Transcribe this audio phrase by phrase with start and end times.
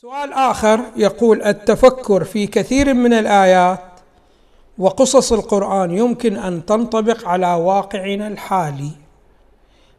[0.00, 3.80] سؤال آخر يقول التفكر في كثير من الآيات
[4.78, 8.90] وقصص القرآن يمكن أن تنطبق على واقعنا الحالي.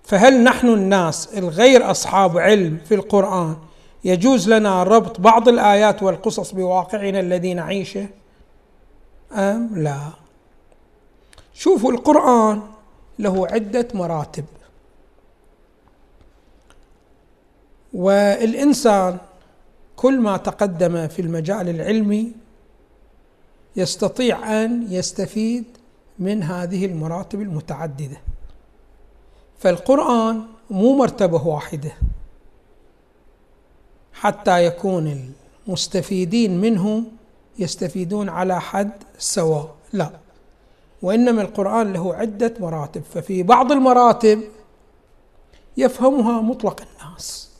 [0.03, 3.55] فهل نحن الناس الغير أصحاب علم في القرآن
[4.03, 8.07] يجوز لنا ربط بعض الآيات والقصص بواقعنا الذي نعيشه؟
[9.31, 9.99] أم لا.
[11.53, 12.61] شوفوا القرآن
[13.19, 14.45] له عدة مراتب.
[17.93, 19.17] والإنسان
[20.01, 22.31] كل ما تقدم في المجال العلمي
[23.75, 25.63] يستطيع أن يستفيد
[26.19, 28.17] من هذه المراتب المتعددة.
[29.59, 31.91] فالقرآن مو مرتبة واحدة.
[34.13, 35.33] حتى يكون
[35.67, 37.03] المستفيدين منه
[37.59, 39.75] يستفيدون على حد سواء.
[39.93, 40.11] لا
[41.01, 43.03] وإنما القرآن له عدة مراتب.
[43.03, 44.43] ففي بعض المراتب
[45.77, 47.50] يفهمها مطلق الناس.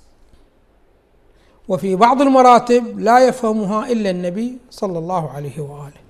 [1.72, 6.02] وفي بعض المراتب لا يفهمها إلا النبي صلى الله عليه وآله.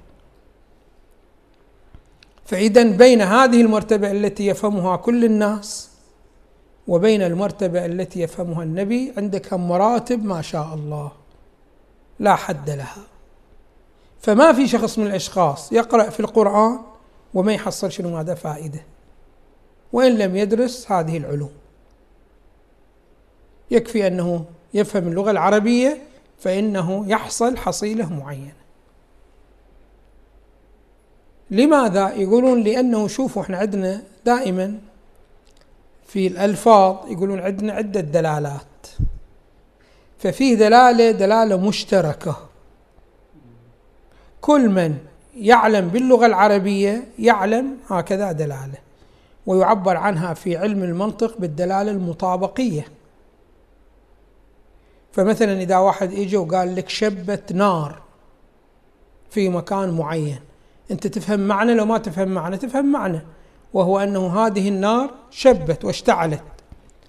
[2.46, 5.90] فاذا بين هذه المرتبة التي يفهمها كل الناس
[6.88, 11.12] وبين المرتبة التي يفهمها النبي عندك مراتب ما شاء الله
[12.20, 13.04] لا حد لها.
[14.22, 16.80] فما في شخص من الأشخاص يقرأ في القرآن
[17.34, 18.84] وما يحصل شنو ماذا فائدة؟
[19.94, 21.52] وإن لم يدرس هذه العلوم.
[23.72, 25.98] يكفي أنه يفهم اللغة العربية
[26.40, 28.54] فإنه يحصل حصيلة معينة.
[31.52, 34.80] لماذا؟ يقولون لأنه شوفوا إحنا عندنا دائما
[36.08, 38.62] في الألفاظ يقولون عندنا عدة دلالات.
[40.20, 42.36] ففيه دلالة دلالة مشتركة.
[44.42, 44.98] كل من
[45.36, 48.78] يعلم باللغة العربية يعلم هكذا دلالة
[49.46, 52.86] ويعبر عنها في علم المنطق بالدلالة المطابقية.
[55.12, 58.02] فمثلا إذا واحد إجا وقال لك شبت نار
[59.30, 60.40] في مكان معين
[60.92, 63.22] أنت تفهم معنى لو ما تفهم معنى تفهم معنى
[63.74, 66.44] وهو أنه هذه النار شبت واشتعلت.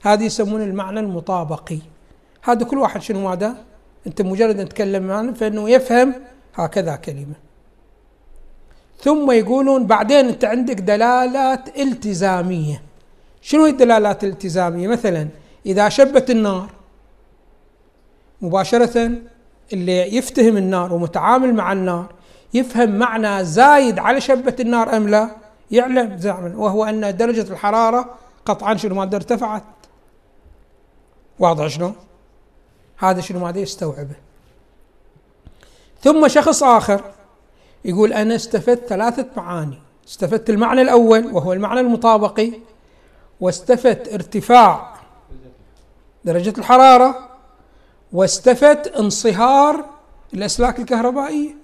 [0.03, 1.79] هذه يسمون المعنى المطابقي.
[2.43, 3.57] هذا كل واحد شنو ماذا
[4.07, 6.15] أنت مجرد أن تتكلم عنه فإنه يفهم
[6.55, 7.35] هكذا كلمة.
[9.01, 12.83] ثم يقولون بعدين أنت عندك دلالات التزامية.
[13.41, 15.29] شنو هي الدلالات الالتزامية؟ مثلا
[15.67, 16.71] إذا شبت النار
[18.43, 19.13] مباشرة
[19.73, 22.13] اللي يفتهم النار ومتعامل مع النار
[22.55, 25.31] يفهم معنى زايد على شبة النار أم لا
[25.71, 28.15] يعلم زعما وهو أن درجة الحرارة
[28.45, 29.63] قطعا شنو ماذا ارتفعت.
[31.39, 31.93] واضح شنو؟
[32.99, 34.15] هذا شنو ماذا يستوعبه.
[36.03, 37.05] ثم شخص آخر
[37.85, 39.79] يقول أنا استفدت ثلاثة معاني.
[40.09, 42.53] استفدت المعنى الأول وهو المعنى المطابقي
[43.41, 44.95] واستفدت ارتفاع
[46.25, 47.32] درجة الحرارة
[48.13, 49.85] واستفدت انصهار
[50.35, 51.55] الأسلاك الكهربائيه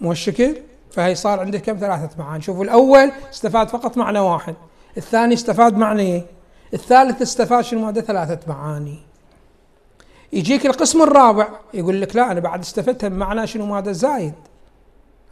[0.00, 0.56] مو الشكل
[0.92, 2.42] فهي صار عندك كم؟ ثلاثة معاني.
[2.42, 4.54] شوفوا الأول استفاد فقط معنى واحد
[4.96, 6.26] الثاني استفاد معنيين
[6.74, 8.98] الثالث استفاد شنو؟ ماذا ثلاثة معاني.
[10.32, 14.34] يجيك القسم الرابع يقول لك لا أنا بعد استفدت معنى شنو؟ ماذا زايد.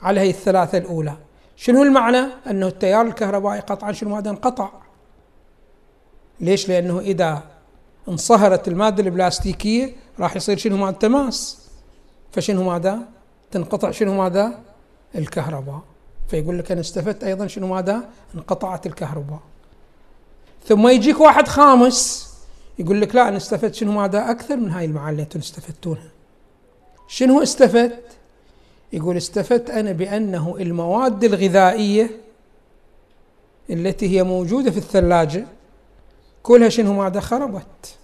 [0.02, 1.16] على هي الثلاثة الأولى.
[1.56, 4.68] شنو المعنى؟ أنه التيار الكهربائي قطعا شنو؟ ماذا انقطع.
[6.40, 7.42] ليش؟ لأنه إذا
[8.08, 11.58] انصهرت المادة البلاستيكية راح يصير شنو مادة تماس
[12.32, 12.98] فشنو ماذا؟
[13.50, 14.58] تنقطع شنو ماذا؟
[15.14, 15.80] الكهرباء
[16.28, 19.40] فيقول لك أنا استفدت أيضا شنو ماذا؟ انقطعت الكهرباء
[20.66, 22.30] ثم يجيك واحد خامس
[22.78, 26.10] يقول لك لا أنا استفدت شنو ماذا؟ أكثر من هاي المعاني اللي استفدتونها
[27.08, 28.02] شنو استفدت؟
[28.92, 32.10] يقول استفدت أنا بأنه المواد الغذائية
[33.70, 35.46] التي هي موجودة في الثلاجة
[36.46, 37.96] كلها شنو ماذا خربت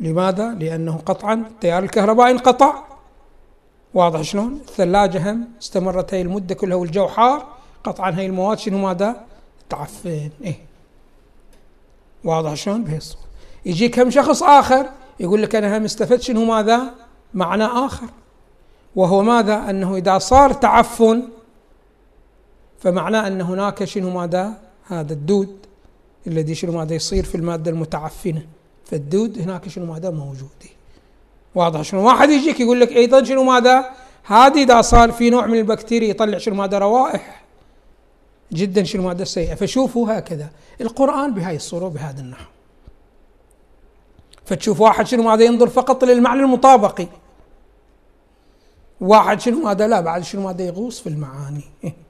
[0.00, 2.84] لماذا؟ لأنه قطعا التيار الكهربائي انقطع
[3.94, 7.46] واضح شلون؟ الثلاجة هم استمرت هاي المدة كلها والجو حار
[7.84, 9.24] قطعا هاي المواد شنو ماذا؟
[9.70, 10.58] تعفن إيه
[12.24, 13.22] واضح شلون؟ بهي الصورة
[13.66, 14.86] يجيك هم شخص آخر
[15.20, 16.94] يقول لك أنا هم استفدت شنو ماذا؟
[17.34, 18.06] معنى آخر
[18.96, 21.28] وهو ماذا؟ أنه إذا صار تعفن
[22.80, 24.52] فمعناه أن هناك شنو ماذا؟
[24.86, 25.67] هذا الدود
[26.28, 28.46] الذي شنو ماذا يصير في المادة المتعفنة.
[28.84, 30.48] فالدود هناك شنو ماذا؟ موجود
[31.54, 33.90] واضح شنو؟ واحد يجيك يقول لك أيضا شنو ماذا؟
[34.24, 37.44] هذه إذا صار في نوع من البكتيريا يطلع شنو ماذا؟ روائح.
[38.52, 39.54] جدا شنو ماذا؟ سيئة.
[39.54, 40.50] فشوفوا هكذا.
[40.80, 42.50] القرآن بهاي الصورة وبهذا النحو.
[44.44, 47.06] فتشوف واحد شنو ماذا؟ ينظر فقط للمعنى المطابقي
[49.00, 51.64] واحد شنو ماذا؟ لا بعد شنو ماذا؟ يغوص في المعاني.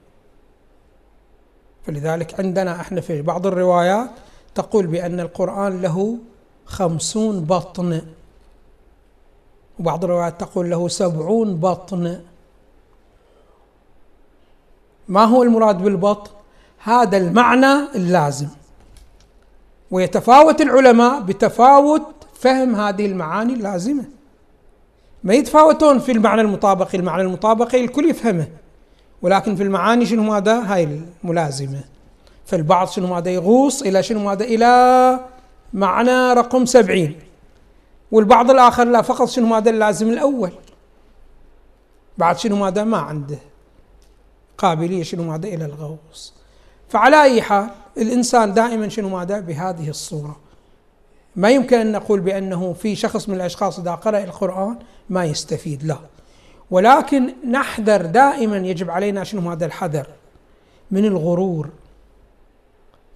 [1.85, 4.09] فلذلك عندنا إحنا في بعض الروايات
[4.55, 6.17] تقول بأن القرآن له
[6.65, 8.01] خمسون بطن.
[9.79, 12.21] وبعض الروايات تقول له سبعون بطن.
[15.07, 16.31] ما هو المراد بالبطن؟
[16.83, 18.47] هذا المعنى اللازم.
[19.91, 24.05] ويتفاوت العلماء بتفاوت فهم هذه المعاني اللازمة.
[25.23, 28.47] ما يتفاوتون في المعنى المطابقي المعنى المطابقي الكل يفهمه.
[29.21, 31.83] ولكن في المعاني شنو ماذا؟ هاي الملازمة.
[32.45, 35.19] فالبعض شنو ماذا؟ يغوص إلى شنو ماذا؟ إلى
[35.73, 37.19] معنى رقم سبعين.
[38.11, 40.51] والبعض الآخر لا فقط شنو ماذا؟ اللازم الأول.
[42.17, 43.39] بعد شنو ماذا؟ ما عنده.
[44.57, 46.33] قابلية شنو ماذا؟ إلى الغوص.
[46.89, 50.39] فعلى أي حال الإنسان دائما شنو ماذا؟ بهذه الصورة.
[51.35, 54.77] ما يمكن أن نقول بأنه في شخص من الأشخاص إذا قرأ القرآن
[55.09, 55.83] ما يستفيد.
[55.83, 55.97] لا.
[56.71, 60.07] ولكن نحذر دائما يجب علينا شنو هذا الحذر؟
[60.91, 61.69] من الغرور.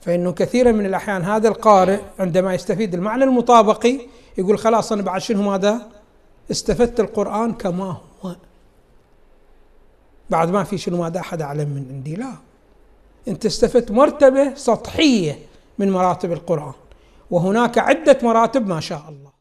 [0.01, 4.00] فإنه كثيرا من الأحيان هذا القارئ عندما يستفيد المعنى المطابقي
[4.38, 5.89] يقول خلاص أنا بعد شنو ماذا؟
[6.51, 8.35] استفدت القرآن كما هو.
[10.29, 12.15] بعد ما في شنو ماذا؟ أحد أعلم من عندي.
[12.15, 12.33] لا.
[13.27, 15.39] أنت استفدت مرتبة سطحية
[15.79, 16.73] من مراتب القرآن.
[17.31, 19.32] وهناك عدة مراتب ما شاء الله.